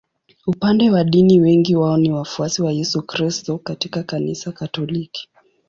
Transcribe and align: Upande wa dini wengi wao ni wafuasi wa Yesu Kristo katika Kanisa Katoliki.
Upande 0.47 0.89
wa 0.91 1.03
dini 1.03 1.39
wengi 1.39 1.75
wao 1.75 1.97
ni 1.97 2.11
wafuasi 2.11 2.61
wa 2.61 2.71
Yesu 2.71 3.01
Kristo 3.01 3.57
katika 3.57 4.03
Kanisa 4.03 4.51
Katoliki. 4.51 5.29